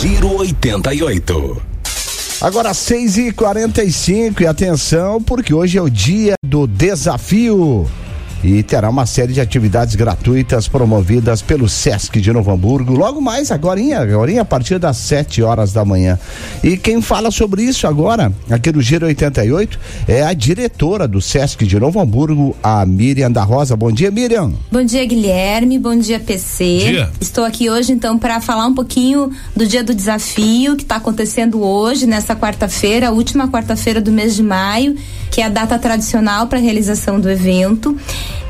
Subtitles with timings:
[0.00, 1.62] Giro 88.
[2.40, 7.84] Agora 6 e 45 e atenção, porque hoje é o dia do desafio
[8.42, 12.94] e terá uma série de atividades gratuitas promovidas pelo Sesc de Novo Hamburgo.
[12.94, 16.18] Logo mais, agora, agora a partir das 7 horas da manhã.
[16.62, 21.64] E quem fala sobre isso agora, aqui no Giro 88, é a diretora do Sesc
[21.64, 23.76] de Novo Hamburgo, a Miriam da Rosa.
[23.76, 24.52] Bom dia, Miriam.
[24.70, 25.78] Bom dia, Guilherme.
[25.78, 26.78] Bom dia, PC.
[26.78, 27.10] Dia.
[27.20, 31.62] Estou aqui hoje, então, para falar um pouquinho do dia do desafio que está acontecendo
[31.62, 34.96] hoje, nessa quarta-feira, a última quarta-feira do mês de maio,
[35.30, 37.96] que é a data tradicional para a realização do evento.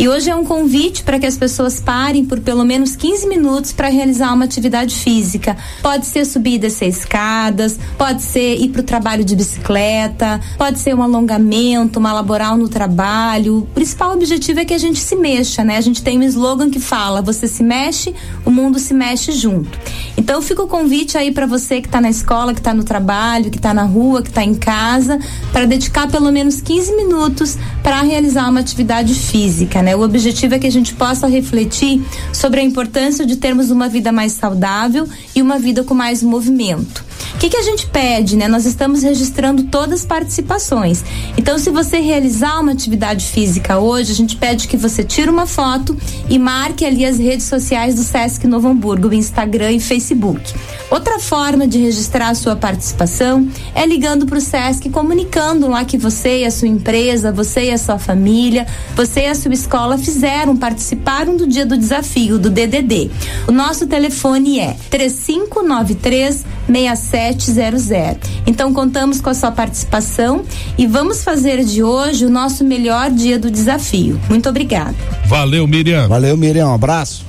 [0.00, 3.72] E hoje é um convite para que as pessoas parem por pelo menos 15 minutos
[3.72, 5.56] para realizar uma atividade física.
[5.82, 10.78] Pode ser subir e descer escadas, pode ser ir para o trabalho de bicicleta, pode
[10.78, 13.58] ser um alongamento, uma laboral no trabalho.
[13.58, 15.76] O principal objetivo é que a gente se mexa, né?
[15.76, 19.76] A gente tem um slogan que fala: você se mexe, o mundo se mexe junto.
[20.16, 23.50] Então fica o convite aí para você que está na escola, que está no trabalho,
[23.50, 25.18] que está na rua, que está em casa,
[25.52, 29.88] para dedicar pelo menos 15 minutos para realizar uma atividade física, né?
[29.97, 34.12] O objetivo é que a gente possa refletir sobre a importância de termos uma vida
[34.12, 37.08] mais saudável e uma vida com mais movimento.
[37.34, 38.48] O que, que a gente pede, né?
[38.48, 41.04] Nós estamos registrando todas as participações.
[41.36, 45.46] Então, se você realizar uma atividade física hoje, a gente pede que você tire uma
[45.46, 45.96] foto
[46.28, 50.54] e marque ali as redes sociais do Sesc Novo Hamburgo, Instagram e Facebook.
[50.90, 55.98] Outra forma de registrar a sua participação é ligando para o Sesc, comunicando lá que
[55.98, 59.98] você e a sua empresa, você e a sua família, você e a sua escola
[59.98, 63.10] fizeram, participaram do dia do desafio, do DDD.
[63.46, 68.30] O nosso telefone é 3593 67 3700.
[68.47, 70.44] Então contamos com a sua participação
[70.77, 74.20] e vamos fazer de hoje o nosso melhor dia do desafio.
[74.28, 74.94] Muito obrigada.
[75.27, 76.08] Valeu, Miriam.
[76.08, 76.69] Valeu, Miriam.
[76.69, 77.27] Um abraço.